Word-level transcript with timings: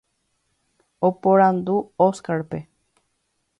Eporandu 1.09 1.75
Óscarpe. 2.07 2.59